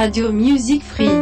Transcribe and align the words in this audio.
Radio 0.00 0.32
Music 0.32 0.82
Free. 0.82 1.19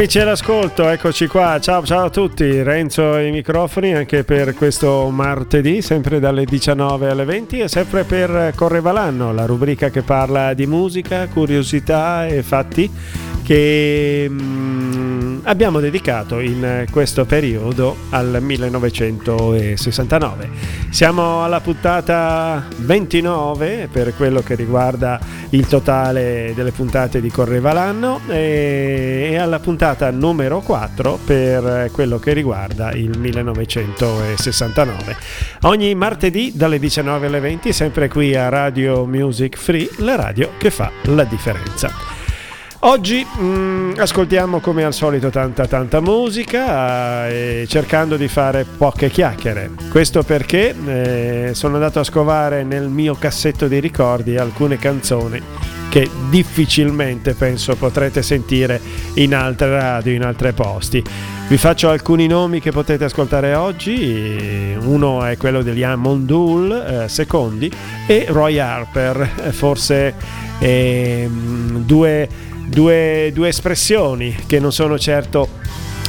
Amici 0.00 0.18
all'ascolto, 0.18 0.88
eccoci 0.88 1.26
qua, 1.26 1.58
ciao 1.60 1.84
ciao 1.84 2.06
a 2.06 2.08
tutti, 2.10 2.62
Renzo 2.62 3.12
ai 3.12 3.30
microfoni 3.30 3.92
anche 3.92 4.24
per 4.24 4.54
questo 4.54 5.10
martedì, 5.10 5.82
sempre 5.82 6.18
dalle 6.18 6.46
19 6.46 7.10
alle 7.10 7.26
20 7.26 7.58
e 7.58 7.68
sempre 7.68 8.04
per 8.04 8.54
Correva 8.56 8.92
l'anno, 8.92 9.34
la 9.34 9.44
rubrica 9.44 9.90
che 9.90 10.00
parla 10.00 10.54
di 10.54 10.66
musica, 10.66 11.26
curiosità 11.26 12.26
e 12.26 12.42
fatti 12.42 12.90
che 13.42 14.26
mm, 14.26 14.79
abbiamo 15.44 15.80
dedicato 15.80 16.40
in 16.40 16.84
questo 16.90 17.24
periodo 17.24 17.96
al 18.10 18.38
1969. 18.40 20.50
Siamo 20.90 21.44
alla 21.44 21.60
puntata 21.60 22.66
29 22.76 23.88
per 23.90 24.14
quello 24.14 24.40
che 24.40 24.54
riguarda 24.54 25.18
il 25.50 25.66
totale 25.66 26.52
delle 26.54 26.72
puntate 26.72 27.20
di 27.20 27.30
Correva 27.30 27.72
l'anno 27.72 28.20
e 28.28 29.36
alla 29.38 29.58
puntata 29.58 30.10
numero 30.10 30.60
4 30.60 31.18
per 31.24 31.90
quello 31.92 32.18
che 32.18 32.32
riguarda 32.32 32.92
il 32.92 33.18
1969. 33.18 35.16
Ogni 35.62 35.94
martedì 35.94 36.52
dalle 36.54 36.78
19 36.78 37.26
alle 37.26 37.40
20 37.40 37.72
sempre 37.72 38.08
qui 38.08 38.34
a 38.34 38.48
Radio 38.48 39.06
Music 39.06 39.56
Free, 39.56 39.88
la 39.98 40.16
radio 40.16 40.50
che 40.58 40.70
fa 40.70 40.90
la 41.04 41.24
differenza. 41.24 42.09
Oggi 42.82 43.22
mh, 43.22 43.42
mm, 43.42 43.92
ascoltiamo 43.98 44.60
come 44.60 44.84
al 44.84 44.94
solito 44.94 45.28
tanta 45.28 45.66
tanta 45.66 46.00
musica 46.00 47.28
eh, 47.28 47.66
cercando 47.68 48.16
di 48.16 48.26
fare 48.26 48.64
poche 48.64 49.10
chiacchiere. 49.10 49.70
Questo 49.90 50.22
perché 50.22 50.74
eh, 50.86 51.50
sono 51.52 51.74
andato 51.74 52.00
a 52.00 52.04
scovare 52.04 52.64
nel 52.64 52.88
mio 52.88 53.16
cassetto 53.16 53.68
di 53.68 53.80
ricordi 53.80 54.38
alcune 54.38 54.78
canzoni 54.78 55.42
che 55.90 56.08
difficilmente 56.30 57.34
penso 57.34 57.76
potrete 57.76 58.22
sentire 58.22 58.80
in 59.14 59.34
altre 59.34 59.68
radio, 59.68 60.14
in 60.14 60.22
altri 60.22 60.52
posti. 60.52 61.04
Vi 61.48 61.56
faccio 61.58 61.90
alcuni 61.90 62.28
nomi 62.28 62.60
che 62.60 62.70
potete 62.70 63.04
ascoltare 63.04 63.54
oggi, 63.54 64.74
uno 64.80 65.24
è 65.24 65.36
quello 65.36 65.62
degli 65.62 65.82
Amondul, 65.82 66.72
eh, 66.72 67.08
secondi, 67.08 67.70
e 68.06 68.24
Roy 68.28 68.58
Harper, 68.58 69.30
eh, 69.44 69.52
forse 69.52 70.14
eh, 70.60 71.28
due 71.28 72.28
due, 72.70 73.30
due 73.34 73.48
espressioni 73.48 74.34
che 74.46 74.60
non 74.60 74.72
sono 74.72 74.98
certo 74.98 75.48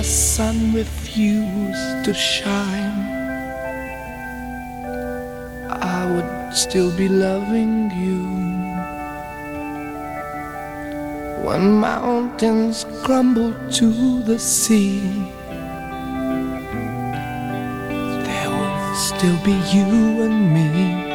sun 0.03 0.73
refused 0.73 2.05
to 2.05 2.13
shine 2.13 2.56
still 6.77 6.95
be 6.95 7.09
loving 7.09 7.89
you. 7.89 8.21
When 11.43 11.73
mountains 11.73 12.85
crumble 13.03 13.51
to 13.77 14.21
the 14.21 14.37
sea, 14.37 15.01
there 18.27 18.49
will 18.51 18.95
still 18.95 19.39
be 19.43 19.57
you 19.73 20.21
and 20.21 20.53
me. 20.53 21.06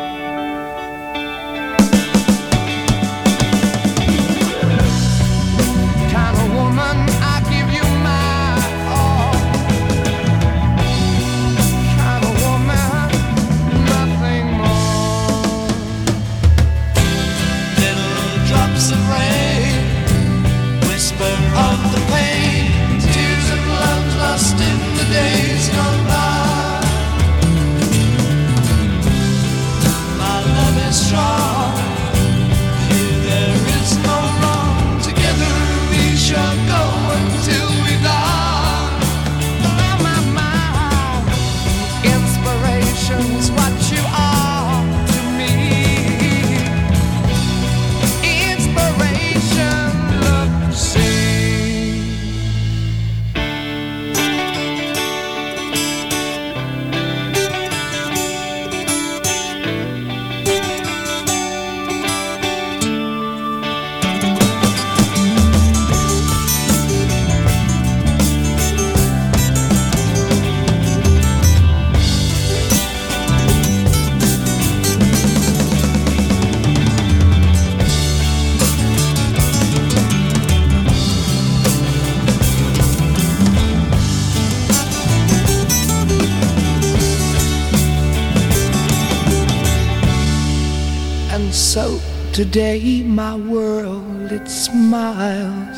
Today 92.32 93.02
my 93.02 93.36
world 93.36 94.32
it 94.32 94.48
smiles. 94.48 95.76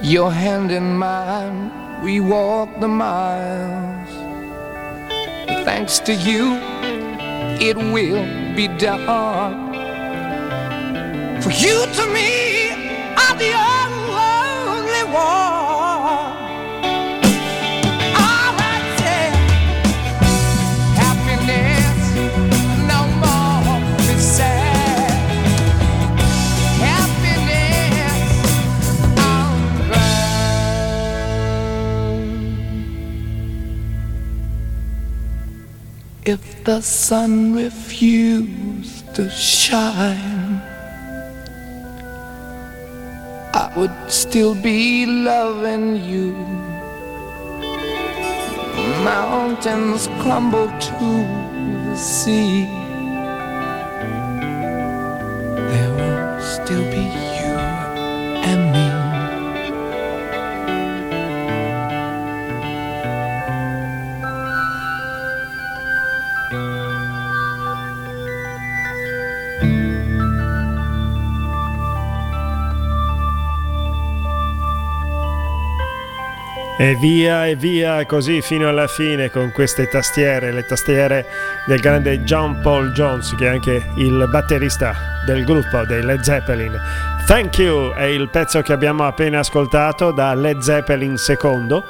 Your 0.00 0.30
hand 0.30 0.70
in 0.70 0.96
mine, 0.96 1.72
we 2.04 2.20
walk 2.20 2.68
the 2.78 2.86
miles. 2.86 4.08
Thanks 5.64 5.98
to 6.00 6.14
you, 6.14 6.54
it 7.60 7.76
will 7.76 8.24
be 8.54 8.68
done. 8.78 9.72
For 11.42 11.50
you 11.50 11.86
to 11.98 12.06
me 12.06 12.70
are 13.16 13.36
the 13.36 13.67
the 36.68 36.82
sun 36.82 37.54
refused 37.54 39.14
to 39.14 39.30
shine. 39.30 40.60
I 43.54 43.72
would 43.74 43.96
still 44.12 44.54
be 44.54 45.06
loving 45.06 45.96
you. 45.96 46.32
Mountains 49.02 50.08
crumble 50.20 50.68
to 50.68 51.08
the 51.88 51.96
sea. 51.96 52.77
E 76.80 76.94
via 76.94 77.44
e 77.44 77.56
via 77.56 78.06
così 78.06 78.40
fino 78.40 78.68
alla 78.68 78.86
fine 78.86 79.30
con 79.30 79.50
queste 79.50 79.88
tastiere, 79.88 80.52
le 80.52 80.64
tastiere 80.64 81.26
del 81.66 81.80
grande 81.80 82.22
John 82.22 82.60
Paul 82.60 82.92
Jones 82.92 83.34
che 83.34 83.46
è 83.46 83.48
anche 83.48 83.84
il 83.96 84.28
batterista 84.30 84.94
del 85.26 85.44
gruppo 85.44 85.84
dei 85.84 86.04
Led 86.04 86.20
Zeppelin. 86.20 86.80
Thank 87.26 87.58
You 87.58 87.92
è 87.94 88.04
il 88.04 88.28
pezzo 88.28 88.62
che 88.62 88.72
abbiamo 88.72 89.04
appena 89.04 89.40
ascoltato 89.40 90.12
da 90.12 90.32
Led 90.34 90.60
Zeppelin 90.60 91.16
II 91.16 91.82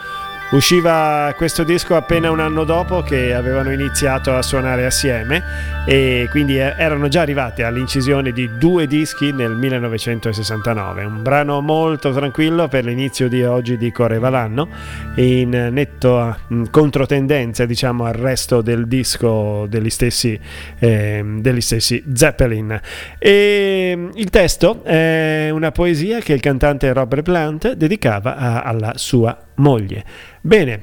Usciva 0.50 1.34
questo 1.36 1.62
disco 1.62 1.94
appena 1.94 2.30
un 2.30 2.40
anno 2.40 2.64
dopo 2.64 3.02
che 3.02 3.34
avevano 3.34 3.70
iniziato 3.70 4.34
a 4.34 4.40
suonare 4.40 4.86
assieme 4.86 5.44
e 5.86 6.26
quindi 6.30 6.56
erano 6.56 7.08
già 7.08 7.20
arrivati 7.20 7.60
all'incisione 7.60 8.32
di 8.32 8.56
due 8.56 8.86
dischi 8.86 9.30
nel 9.30 9.54
1969. 9.54 11.04
Un 11.04 11.22
brano 11.22 11.60
molto 11.60 12.12
tranquillo 12.12 12.66
per 12.66 12.86
l'inizio 12.86 13.28
di 13.28 13.42
oggi 13.44 13.76
di 13.76 13.92
Correva 13.92 14.30
l'anno, 14.30 14.68
in 15.16 15.50
netto 15.50 16.38
controtendenza 16.70 17.66
diciamo 17.66 18.06
al 18.06 18.14
resto 18.14 18.62
del 18.62 18.88
disco 18.88 19.66
degli 19.68 19.90
stessi, 19.90 20.40
eh, 20.78 21.22
degli 21.40 21.60
stessi 21.60 22.02
Zeppelin. 22.14 22.80
E 23.18 24.08
il 24.14 24.30
testo 24.30 24.82
è 24.82 25.50
una 25.52 25.72
poesia 25.72 26.20
che 26.20 26.32
il 26.32 26.40
cantante 26.40 26.90
Robert 26.94 27.22
Plant 27.22 27.74
dedicava 27.74 28.36
a, 28.36 28.62
alla 28.62 28.92
sua 28.96 29.42
moglie. 29.58 30.04
Bene. 30.40 30.82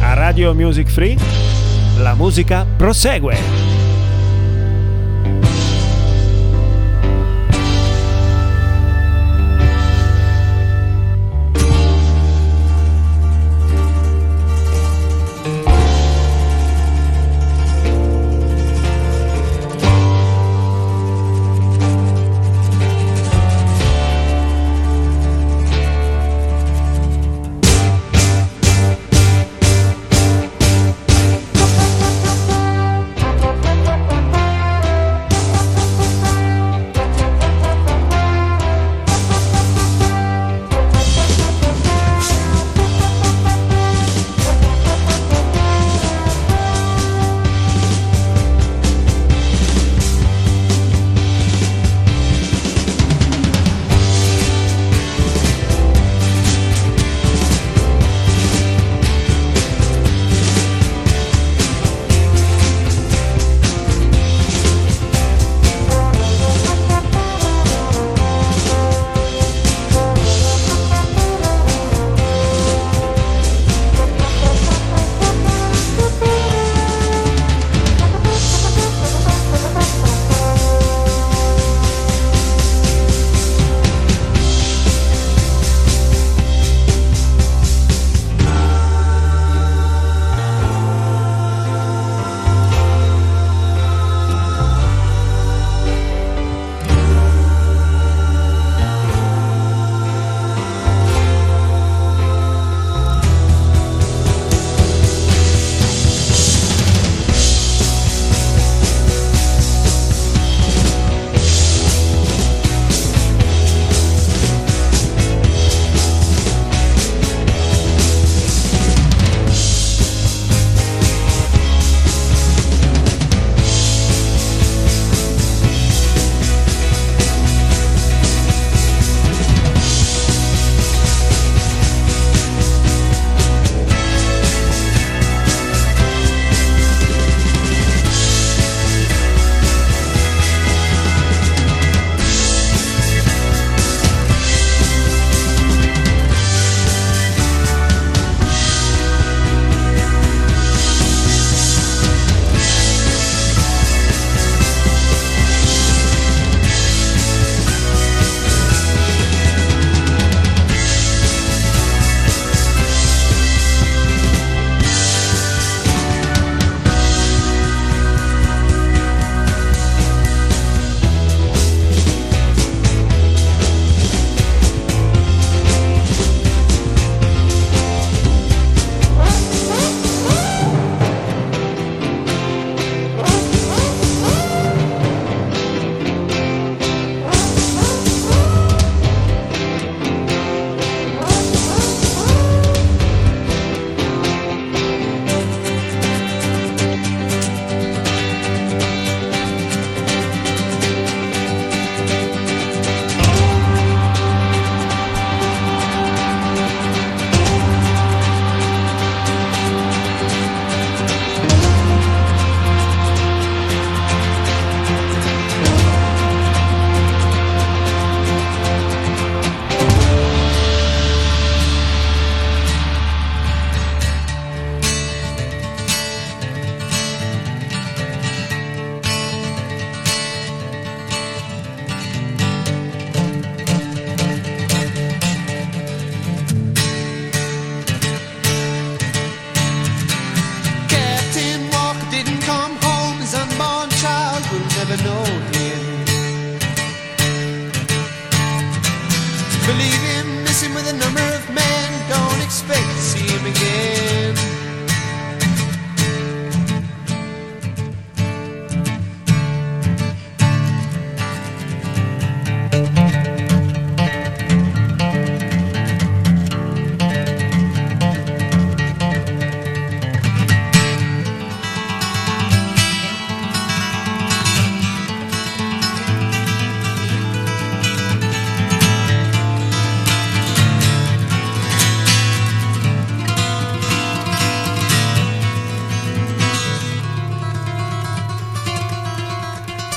A 0.00 0.14
Radio 0.14 0.54
Music 0.54 0.88
Free 0.88 1.16
la 1.98 2.14
musica 2.14 2.66
prosegue. 2.76 3.75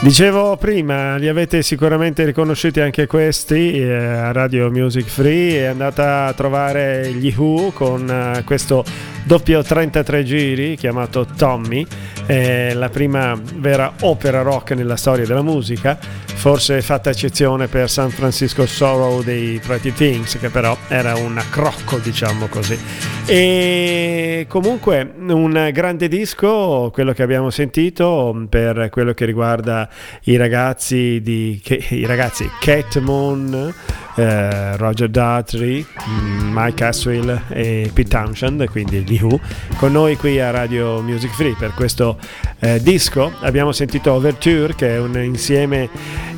Dicevo 0.09 0.57
prima, 0.57 1.17
li 1.17 1.27
avete 1.27 1.61
sicuramente 1.61 2.25
riconosciuti 2.25 2.79
anche 2.79 3.05
questi 3.05 3.79
eh, 3.79 4.33
Radio 4.33 4.71
Music 4.71 5.05
Free, 5.07 5.59
è 5.59 5.65
andata 5.65 6.25
a 6.25 6.33
trovare 6.33 7.11
gli 7.13 7.31
Who 7.37 7.69
con 7.69 8.09
eh, 8.09 8.43
questo 8.43 8.83
doppio 9.23 9.61
33 9.61 10.23
giri 10.23 10.75
chiamato 10.77 11.27
Tommy, 11.37 11.85
eh, 12.29 12.75
la 12.75 12.89
prima 12.89 13.36
vera 13.55 13.91
opera 14.01 14.43
rock 14.43 14.74
nella 14.74 14.98
storia 14.98 15.25
della 15.25 15.41
musica, 15.41 15.98
forse 16.00 16.79
fatta 16.83 17.09
eccezione 17.09 17.67
per 17.67 17.89
San 17.89 18.12
Francisco 18.12 18.67
Sorrow 18.67 19.24
dei 19.24 19.59
Pretty 19.59 19.91
Things, 19.91 20.38
che 20.38 20.50
però 20.50 20.77
era 20.89 21.15
un 21.15 21.39
accrocco, 21.39 21.98
diciamo 21.98 22.45
così. 22.45 22.77
E 23.25 24.45
comunque 24.48 25.12
un 25.17 25.71
grande 25.74 26.07
disco, 26.07 26.91
quello 26.93 27.13
che 27.13 27.24
abbiamo 27.24 27.50
sentito, 27.50 28.45
per 28.48 28.89
quello 28.91 29.13
che 29.15 29.25
riguarda 29.25 29.89
i 30.25 30.36
ragazzi 30.36 31.21
di 31.24 31.59
i 31.89 32.05
ragazzi 32.05 32.48
Cat 32.59 33.00
Moon, 33.00 33.74
eh, 34.19 34.75
Roger 34.75 35.09
Daughtry, 35.09 35.85
mm, 36.09 36.51
Mike 36.53 36.83
Aswell 36.83 37.41
e 37.49 37.89
Pete 37.93 38.09
Townshend, 38.09 38.69
quindi 38.69 39.03
gli 39.07 39.17
Who, 39.21 39.39
con 39.77 39.93
noi 39.93 40.17
qui 40.17 40.39
a 40.41 40.51
Radio 40.51 41.01
Music 41.01 41.33
Free 41.33 41.55
per 41.57 41.73
questo 41.73 42.17
eh, 42.59 42.81
disco. 42.81 43.31
Abbiamo 43.41 43.71
sentito 43.71 44.11
Overture 44.11 44.75
che 44.75 44.95
è 44.95 44.99
un 44.99 45.17
insieme, 45.23 45.89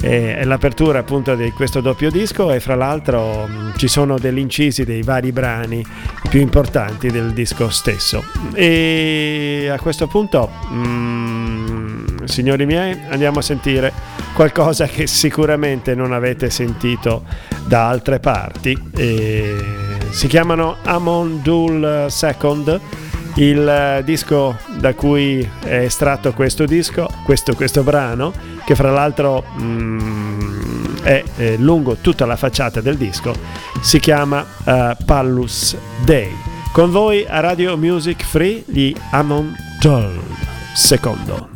eh, 0.02 0.38
è 0.38 0.44
l'apertura 0.44 1.00
appunto 1.00 1.36
di 1.36 1.50
questo 1.52 1.82
doppio 1.82 2.12
disco 2.12 2.52
e 2.52 2.60
fra 2.60 2.76
l'altro 2.76 3.48
mh, 3.48 3.52
mm, 3.52 3.70
ci 3.78 3.88
sono 3.88 4.20
degli 4.20 4.38
incisi 4.38 4.84
dei 4.84 5.02
vari 5.02 5.32
brani 5.32 5.84
più 6.30 6.40
importanti 6.40 7.10
del 7.10 7.34
disco 7.34 7.70
stesso. 7.70 8.24
E 8.54 9.70
a 9.72 9.80
questo 9.80 10.08
punto... 10.08 10.50
Mh, 10.70 10.88
mm, 10.88 11.71
signori 12.28 12.66
miei, 12.66 12.98
andiamo 13.10 13.40
a 13.40 13.42
sentire 13.42 13.92
qualcosa 14.34 14.86
che 14.86 15.08
sicuramente 15.08 15.96
non 15.96 16.14
avete 16.14 16.50
sentito 16.50 17.24
da 17.66 17.88
altre 17.88 18.20
parti. 18.20 18.78
E 18.96 19.56
si 20.12 20.28
chiamano 20.28 20.78
Amon 20.84 21.42
Dul 21.42 22.06
Second, 22.10 22.80
il 23.36 24.02
disco 24.04 24.58
da 24.78 24.94
cui 24.94 25.48
è 25.64 25.76
estratto 25.76 26.34
questo 26.34 26.66
disco, 26.66 27.08
questo, 27.24 27.56
questo 27.56 27.84
brano, 27.84 28.34
che 28.66 28.76
fra 28.76 28.92
l'altro 28.92 29.44
mm, 29.60 30.98
è, 31.04 31.24
è, 31.36 31.56
lungo 31.58 31.96
tutta 31.96 32.26
la 32.26 32.36
facciata 32.36 32.82
del 32.82 32.98
disco, 32.98 33.34
si 33.82 34.00
chiama 34.00 34.46
uh, 34.64 35.04
Pallus 35.06 35.76
Day. 36.04 36.36
Con 36.72 36.92
voi 36.92 37.26
a 37.28 37.40
Radio 37.40 37.76
Music 37.78 38.24
Free 38.24 38.64
gli 38.66 38.96
Amon 39.12 39.56
Dul 39.80 40.20
Secondo. 40.74 41.51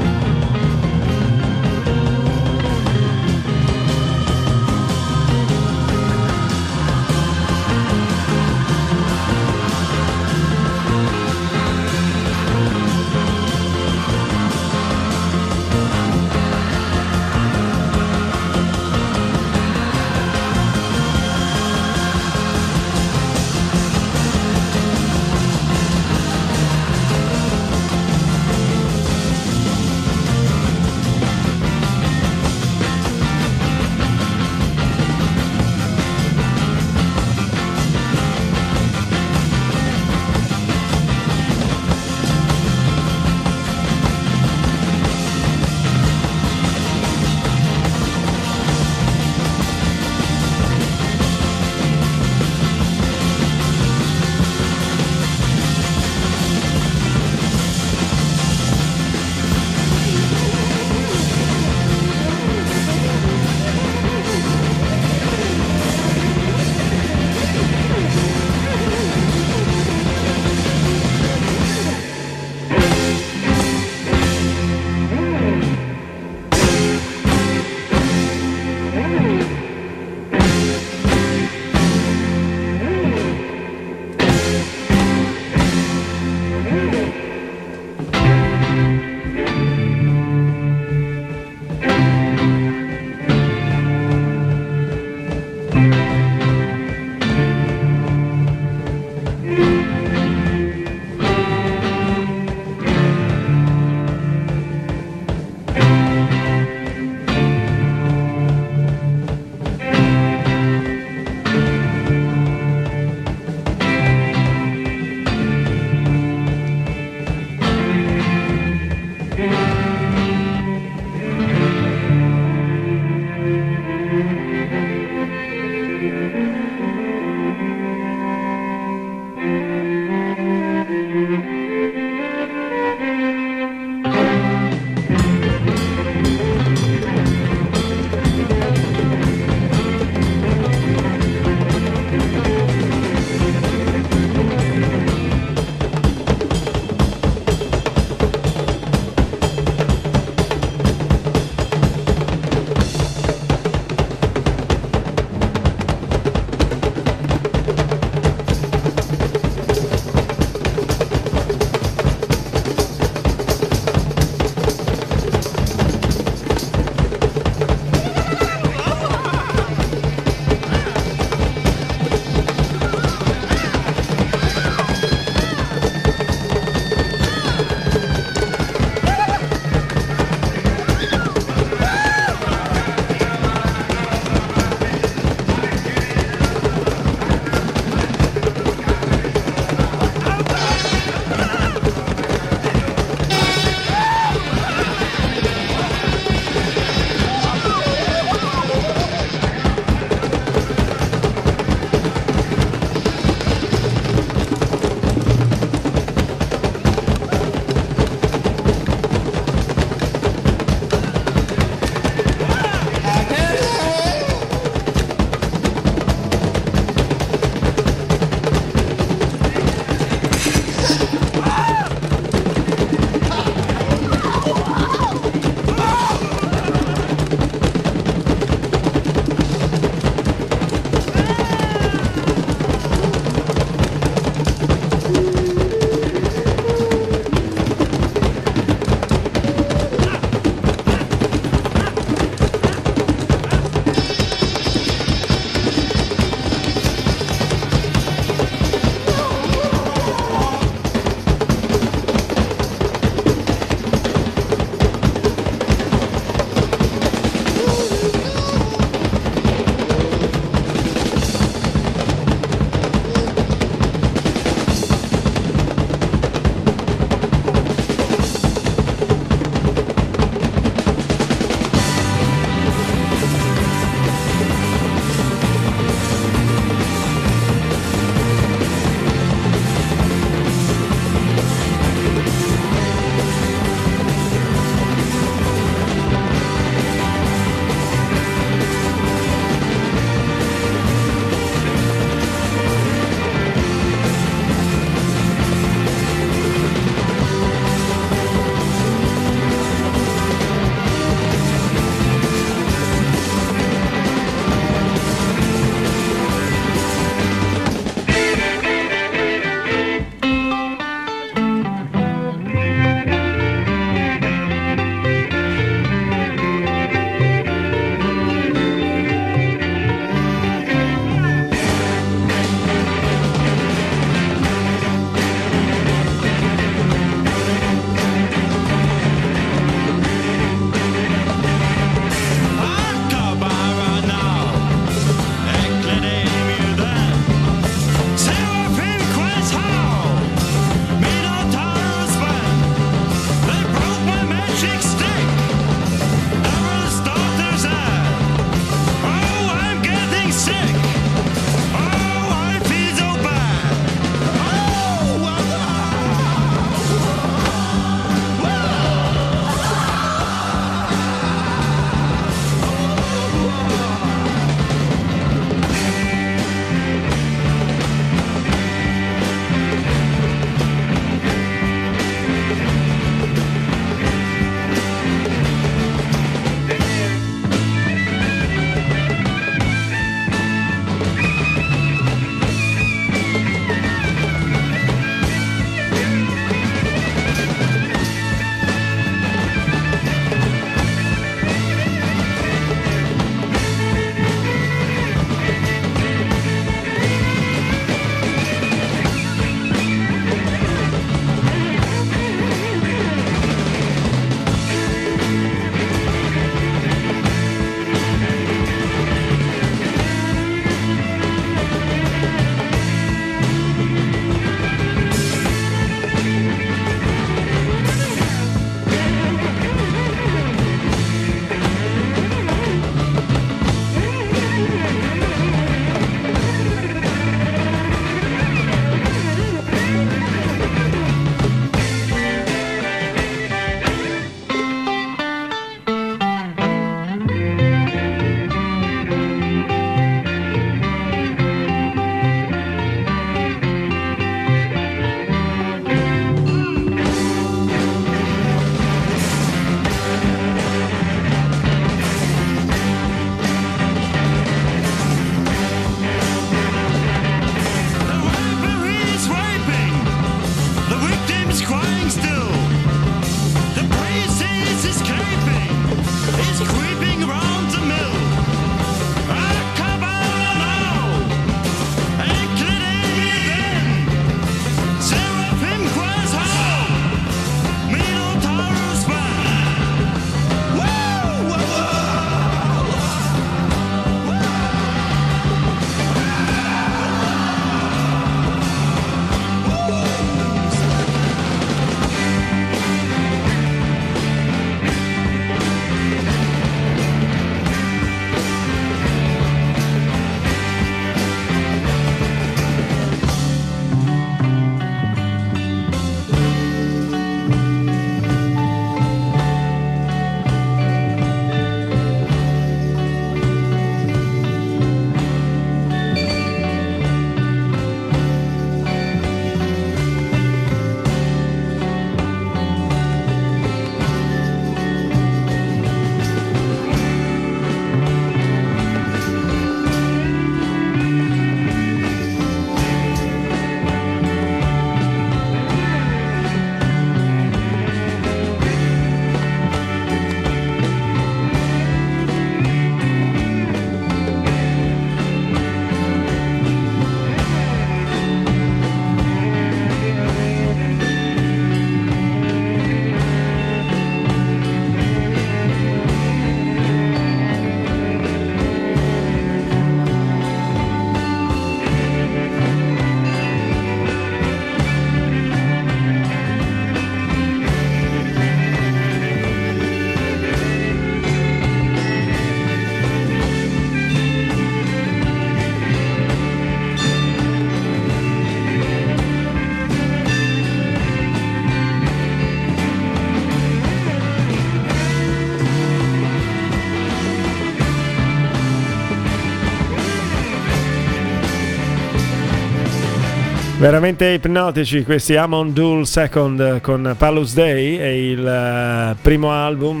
Veramente 593.82 594.28
ipnotici 594.28 595.02
questi 595.02 595.34
Amon 595.34 595.72
Duel 595.72 596.06
Second 596.06 596.80
con 596.82 597.16
Palus 597.18 597.52
Day 597.52 597.96
è 597.96 598.06
il 598.06 598.38
uh, 598.38 599.20
primo 599.20 599.50
album 599.50 600.00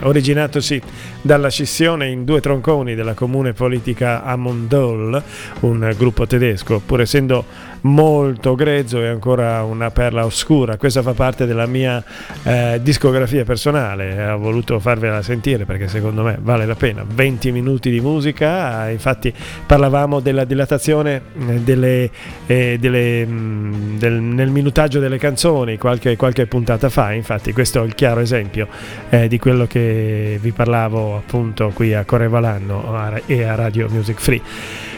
uh, 0.00 0.06
originatosi 0.06 0.80
dalla 1.20 1.50
scissione 1.50 2.08
in 2.08 2.24
due 2.24 2.40
tronconi 2.40 2.94
della 2.94 3.12
comune 3.12 3.52
politica 3.52 4.24
Amon 4.24 4.68
Duel, 4.68 5.22
un 5.60 5.94
gruppo 5.98 6.26
tedesco, 6.26 6.80
pur 6.80 7.02
essendo 7.02 7.44
molto 7.82 8.54
grezzo 8.54 9.00
e 9.00 9.06
ancora 9.06 9.62
una 9.62 9.90
perla 9.90 10.24
oscura. 10.24 10.76
Questa 10.76 11.02
fa 11.02 11.14
parte 11.14 11.46
della 11.46 11.66
mia 11.66 12.02
eh, 12.42 12.78
discografia 12.82 13.44
personale, 13.44 14.30
ho 14.30 14.38
voluto 14.38 14.78
farvela 14.78 15.22
sentire 15.22 15.64
perché 15.64 15.88
secondo 15.88 16.22
me 16.22 16.38
vale 16.40 16.66
la 16.66 16.74
pena. 16.74 17.04
20 17.06 17.52
minuti 17.52 17.90
di 17.90 18.00
musica, 18.00 18.88
infatti 18.90 19.32
parlavamo 19.66 20.20
della 20.20 20.44
dilatazione 20.44 21.22
eh, 21.48 21.60
delle, 21.60 22.10
eh, 22.46 22.76
delle, 22.78 23.26
mh, 23.26 23.32
mm, 23.32 23.98
del, 23.98 24.12
nel 24.14 24.50
minutaggio 24.50 25.00
delle 25.00 25.18
canzoni 25.18 25.78
qualche, 25.78 26.16
qualche, 26.16 26.46
puntata 26.46 26.88
fa, 26.88 27.12
infatti 27.12 27.52
questo 27.52 27.82
è 27.82 27.86
il 27.86 27.94
chiaro 27.94 28.20
esempio 28.20 28.68
eh, 29.10 29.28
di 29.28 29.38
quello 29.38 29.66
che 29.66 30.38
vi 30.40 30.50
parlavo 30.52 31.16
appunto 31.16 31.70
qui 31.74 31.94
a 31.94 32.04
Correvalanno 32.04 33.20
e 33.26 33.42
a 33.44 33.54
Radio 33.54 33.88
Music 33.88 34.20
Free. 34.20 34.40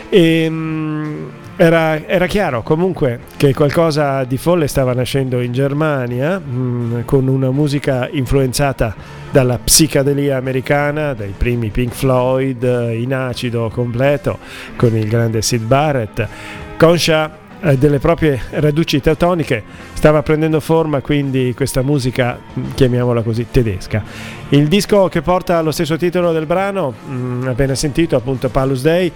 E, 0.09 0.43
ehm, 0.45 0.55
mh, 0.55 1.43
era, 1.57 2.07
era, 2.07 2.27
chiaro 2.27 2.63
comunque 2.63 3.21
che 3.37 3.55
qualcosa 3.55 4.25
di 4.25 4.37
folle 4.39 4.67
stava 4.67 4.93
nascendo 4.93 5.41
in 5.41 5.53
Germania 5.53 6.39
mh, 6.39 6.55
mm, 6.55 7.01
con 7.05 7.29
una 7.29 7.51
musica 7.51 8.09
influenzata 8.11 8.95
dalla 9.31 9.59
psicadelia 9.59 10.37
americana, 10.37 11.13
dai 11.15 11.35
primi 11.37 11.71
Pink 11.71 11.93
Floyd 11.93 12.63
in 12.93 13.15
acido 13.15 13.71
completo 13.73 14.39
con 14.77 14.97
il 14.97 15.09
grande 15.09 15.43
Sid 15.43 15.63
Barrett, 15.63 16.27
conscia 16.77 17.39
eh, 17.61 17.79
delle 17.79 17.99
proprie 17.99 18.41
radici 18.51 19.01
teutoniche 19.01 19.63
stava 19.95 20.23
prendendo 20.23 20.61
forma 20.61 21.01
quindi 21.01 21.55
questa 21.57 21.83
musica, 21.83 22.39
mm, 22.59 22.73
chiamiamola 22.75 23.23
così, 23.23 23.47
tedesca. 23.51 24.03
Il 24.51 24.69
disco 24.69 25.09
che 25.09 25.23
porta 25.23 25.61
lo 25.63 25.71
stesso 25.71 25.97
titolo 25.97 26.33
del 26.33 26.47
brano, 26.47 26.93
mh, 27.07 27.15
mm, 27.15 27.47
appena 27.47 27.75
sentito 27.75 28.17
appunto 28.17 28.49
Palus 28.49 28.83
Day, 28.83 29.11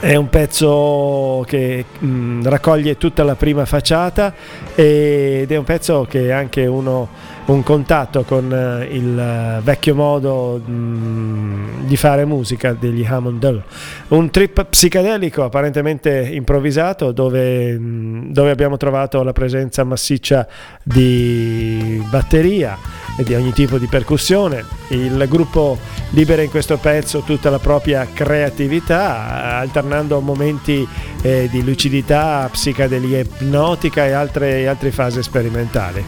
è 0.00 0.16
un 0.16 0.28
pezzo 0.28 1.44
che 1.46 1.84
mh, 1.98 2.06
mm, 2.06 2.42
raccoglie 2.44 2.96
tutta 2.96 3.22
la 3.22 3.36
prima 3.36 3.64
facciata 3.64 4.34
ed 4.74 5.50
è 5.50 5.56
un 5.56 5.64
pezzo 5.64 6.06
che 6.08 6.26
è 6.26 6.30
anche 6.30 6.66
uno, 6.66 7.08
un 7.46 7.62
contatto 7.62 8.22
con 8.24 8.50
uh, 8.50 8.94
il 8.94 9.58
uh, 9.58 9.62
vecchio 9.62 9.94
modo 9.94 10.60
mh, 10.64 10.72
mm, 10.72 11.86
di 11.86 11.96
fare 11.96 12.24
musica 12.24 12.76
degli 12.78 13.04
Hammond 13.04 13.62
Un 14.08 14.30
trip 14.30 14.64
psichedelico 14.64 15.44
apparentemente 15.44 16.28
improvvisato 16.32 17.12
dove, 17.12 17.78
mh, 17.78 17.84
mm, 17.84 18.32
dove 18.32 18.50
abbiamo 18.50 18.76
trovato 18.76 19.22
la 19.22 19.32
presenza 19.32 19.84
massiccia 19.84 20.46
di 20.82 22.02
batteria 22.10 22.76
di 23.16 23.34
ogni 23.34 23.52
tipo 23.52 23.78
di 23.78 23.86
percussione. 23.86 24.64
Il 24.88 25.24
gruppo 25.28 25.78
libera 26.10 26.42
in 26.42 26.50
questo 26.50 26.76
pezzo 26.76 27.20
tutta 27.20 27.50
la 27.50 27.58
propria 27.58 28.06
creatività, 28.12 29.58
alternando 29.58 30.20
momenti 30.20 30.86
eh, 31.22 31.48
di 31.50 31.64
lucidità, 31.64 32.48
psicadelia 32.50 33.20
ipnotica 33.20 34.06
e 34.06 34.12
altre, 34.12 34.66
altre 34.68 34.90
fasi 34.90 35.22
sperimentali. 35.22 36.04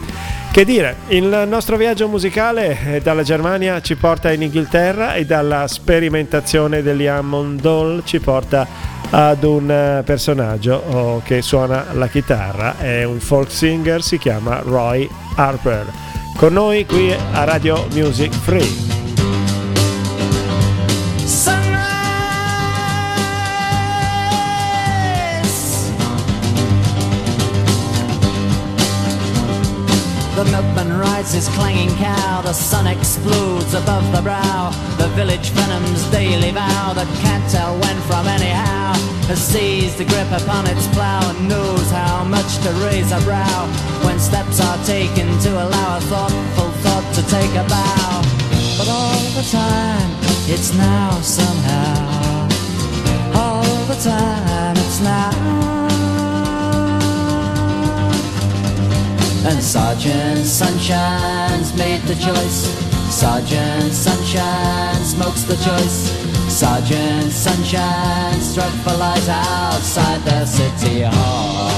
Che 0.50 0.64
dire, 0.64 0.96
il 1.09 1.44
nostro 1.46 1.76
viaggio 1.76 2.09
musicale 2.09 2.94
eh, 2.94 3.00
dalla 3.02 3.22
Germania 3.22 3.82
ci 3.82 3.94
porta 3.94 4.32
in 4.32 4.40
Inghilterra 4.40 5.14
e 5.14 5.26
dalla 5.26 5.66
sperimentazione 5.68 6.80
degli 6.80 7.07
Hammond 7.07 7.61
Doll 7.61 8.02
ci 8.04 8.20
porta 8.20 8.66
ad 9.11 9.44
un 9.44 9.70
eh, 9.70 10.02
personaggio 10.02 10.82
oh, 10.88 11.22
che 11.22 11.42
suona 11.42 11.86
la 11.92 12.09
chitarra, 12.09 12.78
è 12.78 13.04
un 13.04 13.20
folk 13.20 13.50
singer, 13.50 14.02
si 14.02 14.18
chiama 14.18 14.61
Roy 14.64 15.09
Harper. 15.36 16.16
Con 16.37 16.53
noi 16.53 16.84
qui 16.84 17.11
a 17.12 17.45
Radio 17.45 17.87
Music 17.95 18.30
Free. 18.30 18.84
The 30.34 30.45
rides 30.99 31.32
his 31.32 31.49
clanging 31.51 31.94
cow, 31.97 32.40
the 32.42 32.53
sun 32.53 32.86
explodes 32.86 33.74
above 33.74 34.05
the 34.12 34.22
brow. 34.22 34.70
The 34.99 35.09
village 35.09 35.51
venom's 35.51 36.05
daily 36.11 36.51
vow 36.51 36.92
that 36.94 37.09
can't 37.22 37.47
tell 37.51 37.74
when 37.80 37.97
from 38.09 38.26
anyhow 38.26 38.94
has 39.28 39.40
seized 39.42 39.99
the 39.99 40.05
grip 40.05 40.30
upon 40.30 40.66
its 40.66 40.86
plow 40.94 41.20
and 41.30 41.49
knows 41.49 41.90
how 41.90 42.24
much 42.24 42.59
to 42.62 42.70
raise 42.86 43.11
a 43.12 43.20
brow 43.22 43.61
when 44.05 44.18
steps 44.18 44.61
are 44.61 44.78
taken 44.84 45.26
to 45.40 45.51
allow 45.51 45.99
a 45.99 46.01
thoughtful 46.03 46.70
thought 46.82 47.07
to 47.14 47.22
take 47.28 47.53
a 47.59 47.66
bow. 47.68 48.22
But 48.78 48.88
all 48.88 49.22
the 49.34 49.47
time, 49.51 50.11
it's 50.49 50.74
now 50.74 51.11
somehow. 51.20 52.49
All 53.34 53.84
the 53.86 53.99
time, 54.03 54.76
it's 54.76 55.01
now. 55.01 55.76
And 59.49 59.62
Sergeant 59.62 60.44
Sunshine's 60.44 61.72
made 61.76 62.03
the 62.03 62.16
choice. 62.16 62.66
Sergeant 63.14 63.92
Sunshine 63.92 65.05
smokes 65.05 65.44
the 65.44 65.55
choice. 65.55 66.11
Sergeant 66.53 67.30
Sunshine 67.30 68.40
struck 68.40 68.72
for 68.82 68.94
light 68.94 69.28
outside 69.28 70.20
the 70.22 70.44
city 70.47 71.03
hall. 71.03 71.70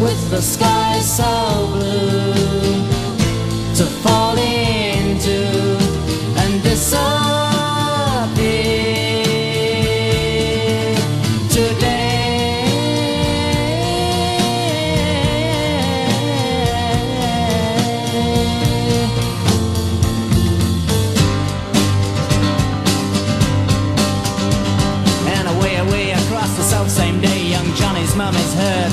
With 0.00 0.30
the 0.30 0.40
sky 0.40 0.98
so 1.00 1.66
blue 1.72 2.72
to 3.76 3.84
fall 4.02 4.38
into 4.38 5.44
and 6.38 6.62
disappear. 6.62 7.27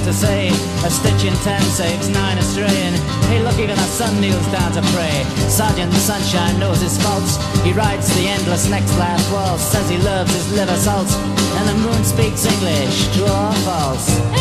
To 0.06 0.14
say 0.14 0.49
A 0.86 0.89
stitch 0.89 1.26
in 1.26 1.34
ten 1.41 1.62
saves 1.62 2.10
nine 2.10 2.39
straying. 2.41 2.93
Hey 3.28 3.41
look 3.41 3.58
even 3.58 3.76
the 3.76 3.89
sun 3.89 4.22
kneels 4.22 4.45
down 4.51 4.72
to 4.74 4.82
pray. 4.93 5.26
Sergeant 5.49 5.91
Sunshine 5.93 6.60
knows 6.60 6.82
his 6.82 7.01
faults. 7.01 7.38
He 7.64 7.74
rides 7.74 8.08
the 8.16 8.28
endless 8.28 8.70
next 8.70 8.95
last 8.99 9.26
waltz 9.34 9.64
Says 9.64 9.89
he 9.89 9.97
loves 9.97 10.32
his 10.32 10.51
liver 10.53 10.78
salt 10.78 11.10
And 11.58 11.70
the 11.70 11.76
moon 11.76 12.03
speaks 12.03 12.45
English, 12.45 13.16
true 13.16 13.26
or 13.26 13.53
false 13.66 14.34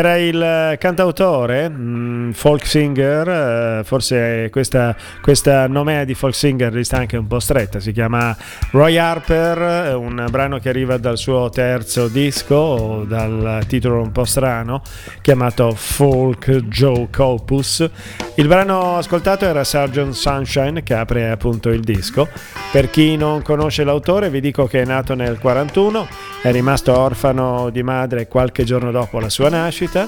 Era 0.00 0.16
il 0.16 0.78
cantautore, 0.78 1.68
mm, 1.68 1.99
folk 2.32 2.66
singer, 2.66 3.28
eh, 3.28 3.84
forse 3.84 4.48
questa, 4.50 4.96
questa 5.20 5.66
nomea 5.66 6.04
di 6.04 6.14
folk 6.14 6.34
singer 6.34 6.84
sta 6.84 6.98
anche 6.98 7.16
un 7.16 7.26
po' 7.26 7.40
stretta, 7.40 7.80
si 7.80 7.92
chiama 7.92 8.36
Roy 8.72 8.96
Harper, 8.96 9.96
un 9.96 10.26
brano 10.30 10.58
che 10.58 10.68
arriva 10.68 10.96
dal 10.96 11.18
suo 11.18 11.48
terzo 11.50 12.08
disco, 12.08 13.04
dal 13.06 13.64
titolo 13.66 14.00
un 14.02 14.12
po' 14.12 14.24
strano, 14.24 14.82
chiamato 15.22 15.72
Folk 15.74 16.50
Joe 16.66 17.08
Opus. 17.16 17.88
Il 18.36 18.46
brano 18.46 18.96
ascoltato 18.96 19.44
era 19.44 19.64
Sgt. 19.64 20.10
Sunshine 20.10 20.82
che 20.82 20.94
apre 20.94 21.30
appunto 21.30 21.70
il 21.70 21.80
disco. 21.80 22.28
Per 22.72 22.90
chi 22.90 23.16
non 23.16 23.42
conosce 23.42 23.84
l'autore 23.84 24.30
vi 24.30 24.40
dico 24.40 24.66
che 24.66 24.82
è 24.82 24.84
nato 24.84 25.14
nel 25.14 25.38
41, 25.38 26.06
è 26.42 26.50
rimasto 26.50 26.96
orfano 26.96 27.70
di 27.70 27.82
madre 27.82 28.28
qualche 28.28 28.64
giorno 28.64 28.90
dopo 28.90 29.18
la 29.20 29.28
sua 29.28 29.48
nascita. 29.48 30.06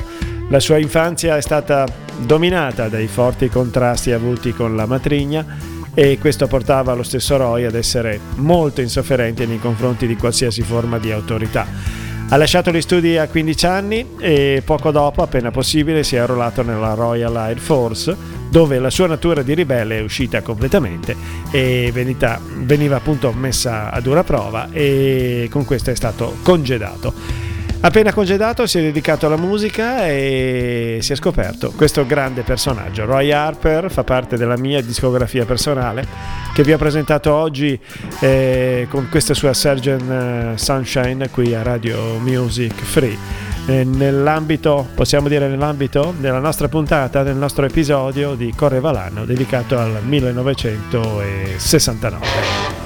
La 0.52 0.60
sua 0.60 0.76
infanzia 0.76 1.38
è 1.38 1.40
stata 1.40 1.86
dominata 2.18 2.88
dai 2.88 3.06
forti 3.06 3.48
contrasti 3.48 4.12
avuti 4.12 4.52
con 4.52 4.76
la 4.76 4.84
matrigna 4.84 5.46
e 5.94 6.18
questo 6.18 6.46
portava 6.46 6.92
lo 6.92 7.02
stesso 7.02 7.38
Roy 7.38 7.64
ad 7.64 7.74
essere 7.74 8.20
molto 8.34 8.82
insofferente 8.82 9.46
nei 9.46 9.58
confronti 9.58 10.06
di 10.06 10.14
qualsiasi 10.14 10.60
forma 10.60 10.98
di 10.98 11.10
autorità. 11.10 11.66
Ha 12.28 12.36
lasciato 12.36 12.70
gli 12.70 12.82
studi 12.82 13.16
a 13.16 13.28
15 13.28 13.66
anni 13.66 14.06
e 14.18 14.60
poco 14.62 14.90
dopo, 14.90 15.22
appena 15.22 15.50
possibile, 15.50 16.02
si 16.02 16.16
è 16.16 16.18
arruolato 16.18 16.62
nella 16.62 16.92
Royal 16.92 17.34
Air 17.34 17.58
Force, 17.58 18.14
dove 18.50 18.78
la 18.78 18.90
sua 18.90 19.06
natura 19.06 19.40
di 19.40 19.54
ribelle 19.54 20.00
è 20.00 20.02
uscita 20.02 20.42
completamente 20.42 21.16
e 21.50 21.88
veniva, 21.94 22.38
veniva 22.58 22.96
appunto 22.96 23.32
messa 23.32 23.90
a 23.90 23.98
dura 24.02 24.22
prova 24.22 24.68
e 24.70 25.48
con 25.50 25.64
questo 25.64 25.90
è 25.90 25.94
stato 25.94 26.36
congedato. 26.42 27.51
Appena 27.84 28.12
congedato 28.12 28.64
si 28.68 28.78
è 28.78 28.80
dedicato 28.80 29.26
alla 29.26 29.36
musica 29.36 30.06
e 30.06 30.98
si 31.00 31.12
è 31.12 31.16
scoperto 31.16 31.72
questo 31.72 32.06
grande 32.06 32.42
personaggio. 32.42 33.04
Roy 33.04 33.32
Harper 33.32 33.90
fa 33.90 34.04
parte 34.04 34.36
della 34.36 34.56
mia 34.56 34.80
discografia 34.80 35.44
personale 35.44 36.06
che 36.54 36.62
vi 36.62 36.72
ho 36.72 36.78
presentato 36.78 37.34
oggi 37.34 37.76
eh, 38.20 38.86
con 38.88 39.08
questa 39.10 39.34
sua 39.34 39.52
Surgeon 39.52 40.52
eh, 40.54 40.58
Sunshine 40.58 41.28
qui 41.30 41.56
a 41.56 41.62
Radio 41.62 42.20
Music 42.20 42.72
Free. 42.72 43.18
Eh, 43.66 43.82
nell'ambito, 43.82 44.86
possiamo 44.94 45.26
dire 45.26 45.48
nell'ambito 45.48 46.14
della 46.18 46.38
nostra 46.38 46.68
puntata, 46.68 47.24
del 47.24 47.34
nostro 47.34 47.66
episodio 47.66 48.34
di 48.34 48.52
Correva 48.54 48.92
l'anno 48.92 49.24
dedicato 49.24 49.76
al 49.76 49.98
1969. 50.04 52.81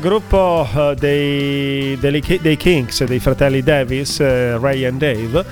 Gruppo 0.00 0.66
uh, 0.74 0.94
dei, 0.94 1.96
dei, 2.00 2.38
dei, 2.40 2.56
Kings, 2.56 3.04
dei 3.04 3.20
fratelli 3.20 3.62
Davis, 3.62 4.18
uh, 4.18 4.58
Ray 4.58 4.84
and 4.84 4.98
Dave, 4.98 5.44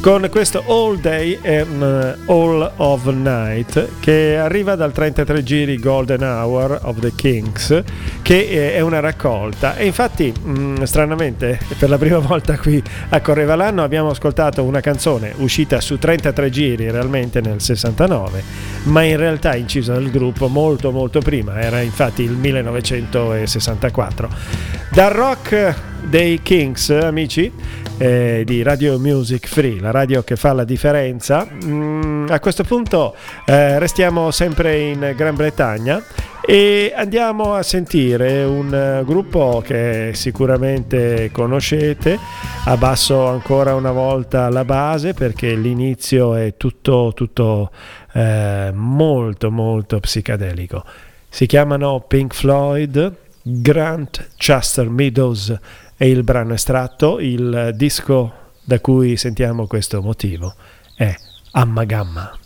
con 0.00 0.28
questo 0.30 0.62
All 0.66 0.98
Day 0.98 1.38
and 1.44 2.16
uh, 2.26 2.32
All 2.32 2.72
of 2.76 3.06
Night 3.06 3.88
che 4.00 4.36
arriva 4.36 4.74
dal 4.74 4.92
33 4.92 5.42
giri 5.42 5.78
Golden 5.78 6.22
Hour 6.22 6.80
of 6.82 6.98
the 6.98 7.12
Kings, 7.14 7.82
che 8.22 8.74
è 8.74 8.80
una 8.80 9.00
raccolta. 9.00 9.76
E 9.76 9.86
infatti, 9.86 10.32
mm, 10.38 10.82
stranamente, 10.82 11.58
per 11.78 11.88
la 11.88 11.98
prima 11.98 12.18
volta 12.18 12.58
qui 12.58 12.82
a 13.10 13.20
Correva 13.20 13.54
l'anno 13.54 13.82
abbiamo 13.82 14.10
ascoltato 14.10 14.64
una 14.64 14.80
canzone 14.80 15.32
uscita 15.36 15.80
su 15.80 15.98
33 15.98 16.50
giri 16.50 16.90
realmente 16.90 17.40
nel 17.40 17.60
69, 17.60 18.42
ma 18.84 19.02
in 19.02 19.16
realtà 19.16 19.56
incisa 19.56 19.92
dal 19.92 20.10
gruppo 20.10 20.48
molto 20.48 20.90
molto 20.90 21.20
prima, 21.20 21.60
era 21.60 21.80
infatti 21.80 22.22
il 22.22 22.32
1964. 22.32 24.84
Dal 24.96 25.12
rock 25.12 25.74
dei 26.08 26.40
Kings, 26.40 26.88
amici, 26.88 27.52
eh, 27.98 28.44
di 28.46 28.62
Radio 28.62 28.98
Music 28.98 29.46
Free, 29.46 29.78
la 29.78 29.90
radio 29.90 30.22
che 30.22 30.36
fa 30.36 30.54
la 30.54 30.64
differenza. 30.64 31.46
Mm, 31.46 32.28
a 32.30 32.40
questo 32.40 32.64
punto 32.64 33.14
eh, 33.44 33.78
restiamo 33.78 34.30
sempre 34.30 34.80
in 34.80 35.12
Gran 35.14 35.34
Bretagna 35.34 36.02
e 36.40 36.94
andiamo 36.96 37.52
a 37.52 37.62
sentire 37.62 38.42
un 38.44 39.00
uh, 39.02 39.04
gruppo 39.04 39.62
che 39.62 40.12
sicuramente 40.14 41.28
conoscete. 41.30 42.18
Abbasso 42.64 43.26
ancora 43.26 43.74
una 43.74 43.92
volta 43.92 44.48
la 44.48 44.64
base 44.64 45.12
perché 45.12 45.54
l'inizio 45.56 46.34
è 46.34 46.54
tutto, 46.56 47.12
tutto 47.14 47.70
eh, 48.14 48.70
molto 48.72 49.50
molto 49.50 50.00
psichedelico. 50.00 50.82
Si 51.28 51.44
chiamano 51.44 52.02
Pink 52.08 52.32
Floyd, 52.32 53.24
Grant 53.48 54.30
Chester 54.36 54.88
Meadows 54.88 55.56
è 55.96 56.02
il 56.02 56.24
brano 56.24 56.54
estratto, 56.54 57.20
il 57.20 57.70
disco 57.76 58.32
da 58.64 58.80
cui 58.80 59.16
sentiamo 59.16 59.68
questo 59.68 60.02
motivo 60.02 60.52
è 60.96 61.14
Amma 61.52 61.84
Gamma. 61.84 62.36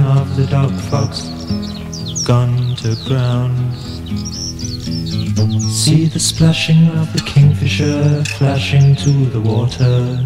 Of 0.00 0.36
the 0.36 0.46
dog 0.46 0.72
fox 0.90 1.28
gone 2.24 2.76
to 2.76 2.96
ground. 3.06 3.74
See 5.70 6.06
the 6.06 6.20
splashing 6.20 6.88
of 6.98 7.12
the 7.12 7.22
kingfisher 7.26 8.24
flashing 8.36 8.96
to 8.96 9.10
the 9.26 9.40
water. 9.40 10.18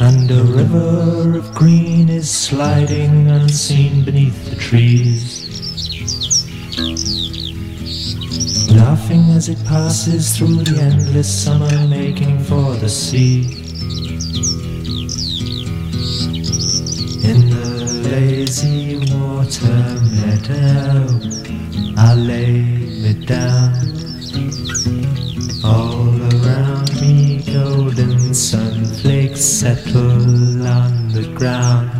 And 0.00 0.30
a 0.30 0.44
river 0.44 1.38
of 1.38 1.54
green 1.54 2.08
is 2.08 2.30
sliding 2.30 3.28
unseen 3.28 4.04
beneath 4.04 4.50
the 4.50 4.56
trees. 4.56 5.46
Laughing 8.74 9.30
as 9.30 9.48
it 9.48 9.64
passes 9.66 10.36
through 10.36 10.62
the 10.64 10.80
endless 10.80 11.28
summer, 11.44 11.88
making 11.88 12.38
for 12.44 12.74
the 12.76 12.88
sea. 12.88 13.67
In 17.20 17.50
the 17.50 17.66
lazy 18.10 18.96
water 19.12 19.82
meadow, 20.18 21.06
I 21.96 22.14
lay 22.14 22.62
me 23.02 23.12
down. 23.26 23.74
All 25.64 26.14
around 26.32 27.00
me, 27.00 27.42
golden 27.52 28.32
sunflakes 28.32 29.38
settle 29.38 30.66
on 30.66 31.08
the 31.08 31.26
ground. 31.34 31.90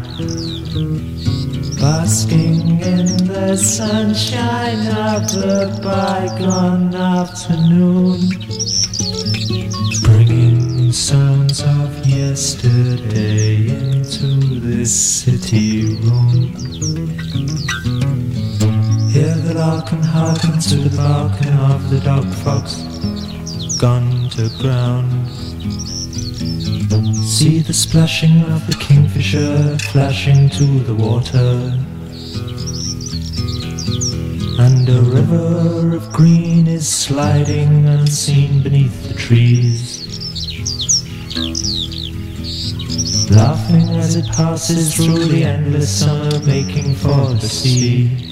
Basking 1.80 2.80
in 2.80 3.06
the 3.26 3.56
sunshine 3.56 4.86
of 4.88 5.22
the 5.32 5.80
bygone 5.82 6.94
afternoon, 6.94 8.20
of 11.62 12.06
yesterday 12.06 13.68
into 13.68 14.60
this 14.60 14.94
city 14.94 15.96
room. 15.96 16.54
Hear 19.10 19.34
the 19.34 19.54
lark 19.56 19.90
and 19.92 20.04
hearken 20.04 20.58
to 20.60 20.76
the 20.76 20.96
barking 20.96 21.52
of 21.72 21.90
the 21.90 22.00
dog 22.00 22.26
fox 22.44 22.82
gone 23.78 24.28
to 24.30 24.48
ground. 24.58 25.28
See 27.26 27.60
the 27.60 27.72
splashing 27.74 28.42
of 28.42 28.66
the 28.66 28.76
kingfisher 28.78 29.78
flashing 29.90 30.50
to 30.50 30.64
the 30.80 30.94
water. 30.94 31.72
And 34.60 34.88
a 34.88 35.02
river 35.02 35.96
of 35.96 36.12
green 36.12 36.66
is 36.66 36.88
sliding 36.88 37.86
unseen 37.86 38.62
beneath 38.62 39.08
the 39.08 39.14
trees. 39.14 40.07
Laughing 43.30 43.90
as 43.96 44.16
it 44.16 44.26
passes 44.28 44.94
through 44.94 45.26
the 45.26 45.44
endless 45.44 46.00
summer, 46.00 46.40
making 46.46 46.94
for 46.94 47.34
the 47.34 47.48
sea. 47.48 48.27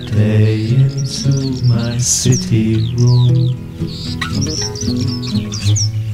Yesterday 0.00 0.74
into 0.74 1.64
my 1.66 1.98
city 1.98 2.94
room. 2.96 3.56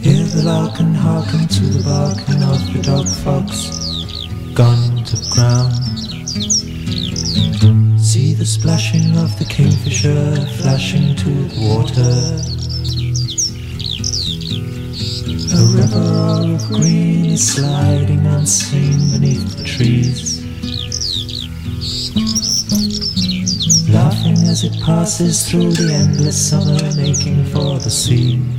Hear 0.03 0.25
the 0.27 0.43
lark 0.45 0.81
and 0.81 0.97
hearken 0.97 1.47
to 1.49 1.61
the 1.61 1.83
barking 1.85 2.43
of 2.43 2.73
the 2.73 2.83
dog 2.83 3.09
fox 3.09 3.71
gone 4.55 5.05
to 5.05 5.17
ground. 5.31 5.75
See 8.01 8.35
the 8.35 8.47
splashing 8.47 9.17
of 9.19 9.39
the 9.39 9.45
kingfisher 9.45 10.37
flashing 10.63 11.17
to 11.17 11.31
the 11.31 11.61
water. 11.61 12.17
A 15.53 15.63
river 15.77 16.55
of 16.55 16.69
green 16.69 17.27
is 17.27 17.55
sliding 17.55 18.27
unseen 18.27 19.11
beneath 19.13 19.57
the 19.57 19.65
trees. 19.65 20.36
As 24.47 24.65
it 24.65 24.81
passes 24.83 25.49
through 25.49 25.73
the 25.73 25.93
endless 25.93 26.51
summer, 26.51 26.79
making 26.97 27.45
for 27.47 27.79
the 27.79 27.91
sea. 27.91 28.56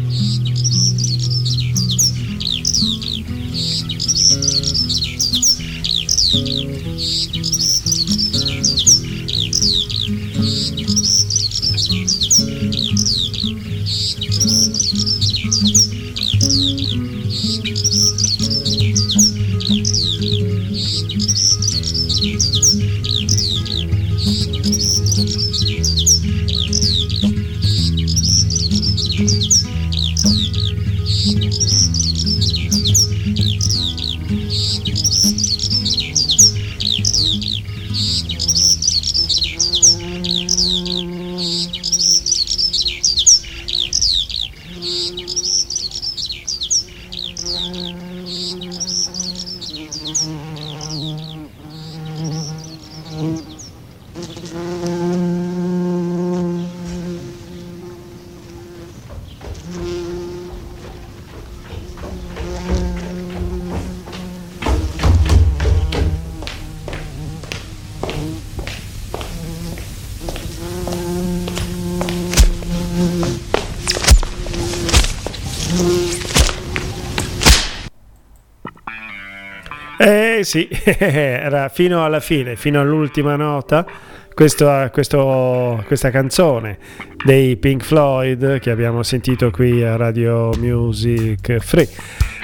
Eh 80.00 80.42
sì, 80.44 80.68
era 81.00 81.70
fino 81.70 82.06
alla 82.06 82.20
fine, 82.20 82.56
fino 82.56 82.80
all'ultima 82.80 83.36
nota, 83.36 83.84
questo, 84.32 84.90
questo, 84.92 85.84
questa 85.88 86.12
canzone 86.12 86.78
dei 87.26 87.58
Pink 87.58 87.84
Floyd 87.84 88.60
che 88.60 88.70
abbiamo 88.70 89.02
sentito 89.02 89.50
qui 89.50 89.84
a 89.84 89.96
Radio 89.96 90.52
Music 90.60 91.58
Free. 91.58 91.90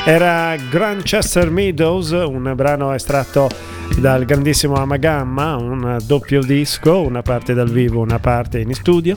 Era 0.04 0.56
Grandchester 0.72 1.52
Meadows, 1.52 2.10
un 2.10 2.54
brano 2.56 2.92
estratto 2.92 3.48
dal 4.00 4.26
grandissimo 4.26 4.74
Amagamma, 4.74 5.56
un 5.56 6.00
doppio 6.04 6.42
disco, 6.42 7.02
una 7.02 7.22
parte 7.22 7.54
dal 7.54 7.70
vivo, 7.70 8.02
una 8.02 8.18
parte 8.18 8.62
in 8.62 8.74
studio. 8.74 9.16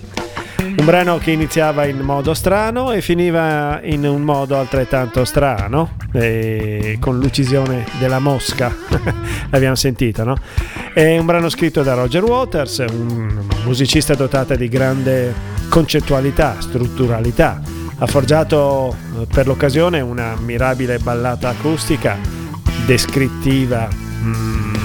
Un 0.78 0.84
brano 0.84 1.16
che 1.18 1.30
iniziava 1.30 1.86
in 1.86 1.98
modo 2.00 2.34
strano 2.34 2.92
e 2.92 3.00
finiva 3.00 3.80
in 3.82 4.06
un 4.06 4.22
modo 4.22 4.58
altrettanto 4.58 5.24
strano, 5.24 5.96
con 7.00 7.18
l'uccisione 7.18 7.86
della 7.98 8.18
mosca, 8.18 8.74
l'abbiamo 9.50 9.74
sentito, 9.74 10.22
no? 10.22 10.36
È 10.92 11.16
un 11.18 11.26
brano 11.26 11.48
scritto 11.48 11.82
da 11.82 11.94
Roger 11.94 12.22
Waters, 12.22 12.84
un 12.90 13.42
musicista 13.64 14.14
dotato 14.14 14.54
di 14.54 14.68
grande 14.68 15.34
concettualità, 15.68 16.56
strutturalità. 16.60 17.60
Ha 17.98 18.06
forgiato 18.06 18.94
eh, 19.20 19.26
per 19.26 19.46
l'occasione 19.46 20.00
una 20.00 20.36
mirabile 20.36 20.98
ballata 20.98 21.48
acustica 21.48 22.18
descrittiva. 22.84 23.88
Mm, 24.22 24.75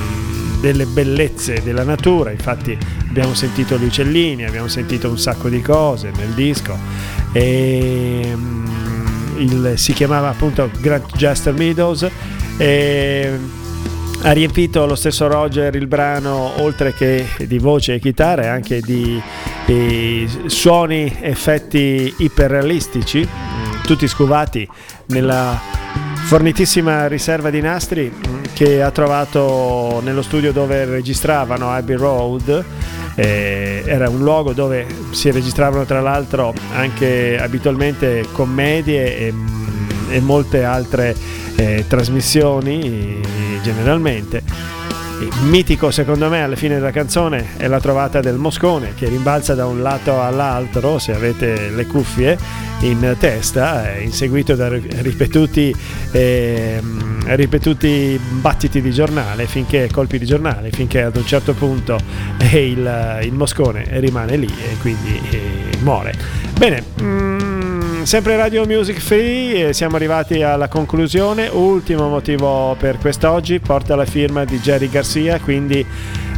delle 0.61 0.85
bellezze 0.85 1.61
della 1.63 1.83
natura, 1.83 2.31
infatti 2.31 2.77
abbiamo 3.09 3.33
sentito 3.33 3.77
gli 3.77 3.85
uccellini, 3.85 4.45
abbiamo 4.45 4.67
sentito 4.67 5.09
un 5.09 5.17
sacco 5.17 5.49
di 5.49 5.61
cose 5.61 6.11
nel 6.15 6.29
disco. 6.29 6.77
E 7.33 8.31
mm, 8.33 9.37
il, 9.37 9.73
si 9.75 9.91
chiamava 9.93 10.29
appunto 10.29 10.69
Grant 10.79 11.15
Jester 11.15 11.53
Meadows. 11.53 12.07
E 12.57 13.39
ha 14.23 14.31
riempito 14.33 14.85
lo 14.85 14.93
stesso 14.93 15.27
Roger 15.27 15.75
il 15.75 15.87
brano 15.87 16.61
oltre 16.61 16.93
che 16.93 17.25
di 17.47 17.57
voce 17.57 17.95
e 17.95 17.99
chitarre 17.99 18.47
anche 18.47 18.79
di, 18.79 19.19
di 19.65 20.29
suoni 20.45 21.11
effetti 21.21 22.13
iperrealistici 22.17 23.27
tutti 23.83 24.07
scovati 24.07 24.67
nella 25.07 25.59
fornitissima 26.31 27.07
riserva 27.07 27.49
di 27.49 27.59
nastri 27.59 28.09
che 28.53 28.81
ha 28.81 28.89
trovato 28.91 29.99
nello 30.01 30.21
studio 30.21 30.53
dove 30.53 30.85
registravano 30.85 31.69
Abbey 31.69 31.97
Road. 31.97 32.63
Era 33.15 34.07
un 34.07 34.19
luogo 34.19 34.53
dove 34.53 34.87
si 35.09 35.29
registravano 35.29 35.83
tra 35.83 35.99
l'altro 35.99 36.53
anche 36.73 37.37
abitualmente 37.37 38.25
commedie 38.31 39.17
e, 39.17 39.33
e 40.09 40.19
molte 40.21 40.63
altre 40.63 41.13
eh, 41.57 41.83
trasmissioni 41.85 43.19
generalmente 43.61 44.41
mitico 45.43 45.91
secondo 45.91 46.29
me 46.29 46.43
alla 46.43 46.55
fine 46.55 46.75
della 46.75 46.91
canzone 46.91 47.57
è 47.57 47.67
la 47.67 47.79
trovata 47.79 48.19
del 48.19 48.37
moscone 48.37 48.93
che 48.95 49.07
rimbalza 49.07 49.53
da 49.55 49.65
un 49.65 49.81
lato 49.81 50.21
all'altro 50.21 50.99
se 50.99 51.13
avete 51.13 51.69
le 51.69 51.85
cuffie 51.85 52.37
in 52.81 53.15
testa 53.19 53.93
eh, 53.93 54.01
inseguito 54.03 54.55
da 54.55 54.67
ripetuti, 54.69 55.73
eh, 56.11 56.81
ripetuti 57.25 58.19
battiti 58.39 58.81
di 58.81 58.91
giornale 58.91 59.45
finché 59.45 59.89
colpi 59.91 60.17
di 60.17 60.25
giornale 60.25 60.71
finché 60.71 61.03
ad 61.03 61.15
un 61.15 61.25
certo 61.25 61.53
punto 61.53 61.99
eh, 62.37 62.69
il, 62.69 63.19
il, 63.23 63.33
moscone 63.33 63.85
rimane 63.99 64.35
lì 64.35 64.47
e 64.47 64.77
quindi 64.79 65.21
eh, 65.29 65.77
muore. 65.81 66.13
Bene 66.57 66.83
mm, 67.01 67.30
sempre 68.05 68.35
Radio 68.35 68.65
Music 68.65 68.99
Free, 68.99 69.73
siamo 69.73 69.95
arrivati 69.95 70.41
alla 70.41 70.67
conclusione. 70.67 71.47
Ultimo 71.47 72.09
motivo 72.09 72.75
per 72.79 72.97
quest'oggi 72.97 73.59
porta 73.59 73.95
la 73.95 74.05
firma 74.05 74.43
di 74.43 74.59
Jerry 74.59 74.89
Garcia, 74.89 75.39
quindi 75.39 75.85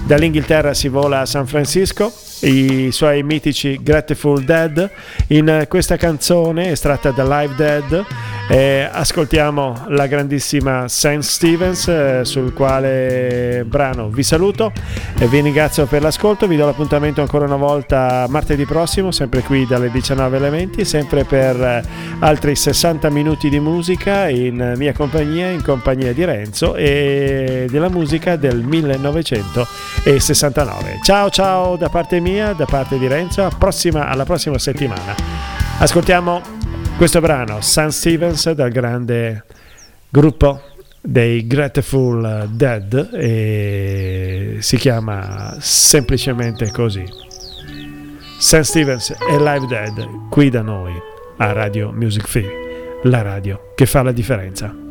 dall'Inghilterra 0.06 0.74
si 0.74 0.88
vola 0.88 1.22
a 1.22 1.26
San 1.26 1.48
Francisco 1.48 2.12
i 2.44 2.92
suoi 2.92 3.24
mitici 3.24 3.80
Grateful 3.82 4.44
Dead. 4.44 4.90
In 5.28 5.66
questa 5.68 5.96
canzone, 5.96 6.72
estratta 6.72 7.12
da 7.12 7.24
Live 7.24 7.56
Dead, 7.56 8.06
eh, 8.50 8.90
ascoltiamo 8.92 9.86
la 9.90 10.08
grandissima 10.08 10.90
Sam 10.90 11.20
Stevens, 11.20 11.88
eh, 11.88 12.22
sul 12.24 12.52
quale 12.54 13.64
brano 13.66 14.10
vi 14.10 14.24
saluto 14.24 14.72
e 15.18 15.28
vi 15.28 15.40
ringrazio 15.40 15.86
per 15.86 16.02
l'ascolto. 16.02 16.48
Vi 16.48 16.58
do 16.58 16.66
l'appuntamento 16.66 17.22
ancora 17.22 17.46
una 17.46 17.56
volta 17.56 18.26
martedì 18.30 18.66
prossimo, 18.66 19.12
sempre 19.12 19.42
qui 19.42 19.66
dalle 19.66 19.90
19 19.90 20.36
elementi, 20.36 20.84
sempre 20.86 21.24
per 21.24 21.62
eh, 21.62 21.82
altri 22.20 22.56
60 22.56 23.10
minuti 23.10 23.50
di 23.50 23.60
musica 23.60 24.28
in 24.28 24.74
mia 24.76 24.94
compagnia, 24.94 25.50
in 25.50 25.64
compagnia 25.64 26.14
di 26.14 26.26
Renzo 26.26 26.76
e 26.76 27.68
della 27.70 27.90
musica 27.90 28.36
del 28.36 28.64
1969. 28.64 31.00
Ciao 31.04 31.30
ciao 31.30 31.78
da 31.78 31.90
parte 31.90 32.20
mia 32.20 32.33
mia, 32.34 32.54
da 32.54 32.66
parte 32.66 32.98
di 32.98 33.08
Renzo, 33.08 33.48
prossima, 33.60 34.08
alla 34.08 34.24
prossima 34.24 34.58
settimana. 34.58 35.16
Ascoltiamo 35.78 36.42
questo 36.98 37.22
brano, 37.22 37.62
Sun 37.62 37.92
Stevens, 37.92 38.50
dal 38.52 38.72
grande 38.72 39.46
gruppo 40.10 40.62
dei 41.00 41.46
Grateful 41.46 42.50
Dead 42.50 43.10
e 43.14 44.58
si 44.60 44.78
chiama 44.78 45.58
semplicemente 45.60 46.72
così. 46.72 47.06
Sun 48.40 48.64
Stevens 48.64 49.12
e 49.12 49.38
Live 49.38 49.68
Dead 49.68 50.30
qui 50.30 50.50
da 50.50 50.62
noi 50.62 50.94
a 51.38 51.52
Radio 51.52 51.92
Music 51.92 52.28
Free, 52.28 53.00
la 53.04 53.22
radio 53.22 53.74
che 53.76 53.86
fa 53.86 54.02
la 54.02 54.12
differenza. 54.12 54.83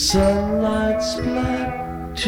Sunlight 0.00 1.00
splatters, 1.02 2.24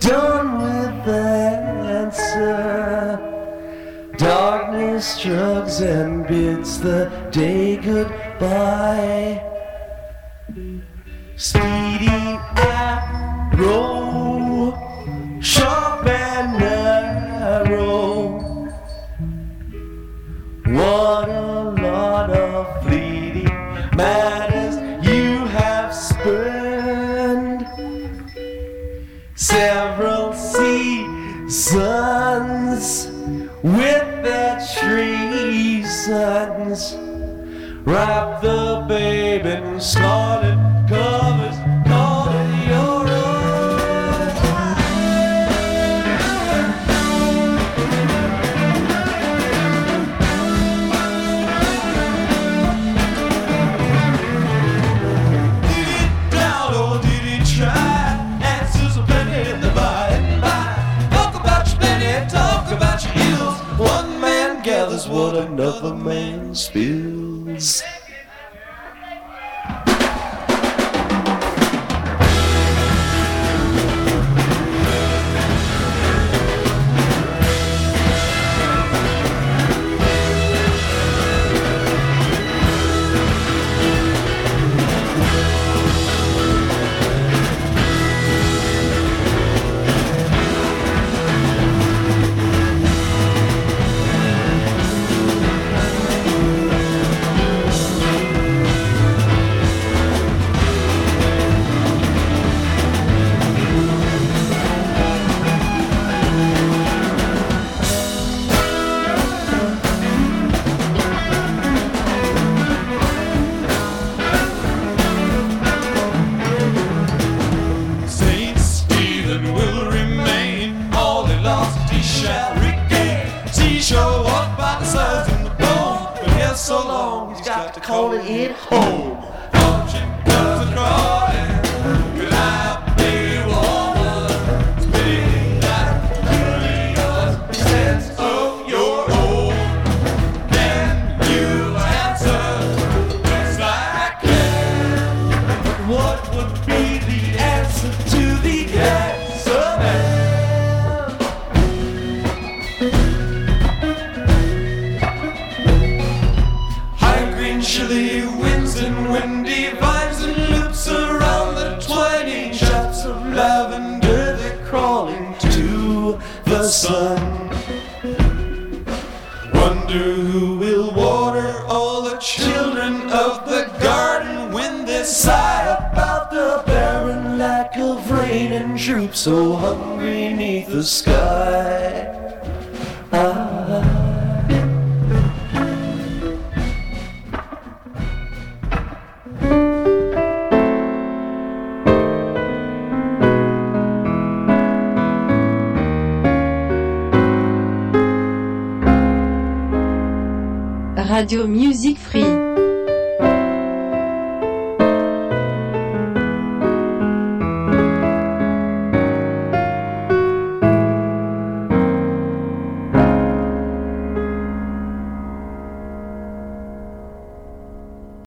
done 0.00 0.60
with 0.60 1.04
the 1.06 1.26
answer. 2.02 3.18
Darkness 4.18 5.16
shrugs 5.16 5.80
and 5.80 6.26
bids 6.26 6.78
the 6.78 7.10
day 7.32 7.78
goodbye. 7.78 9.42
Speed 11.36 11.87
a 65.88 65.94
man's 65.94 66.68
view. 66.68 67.17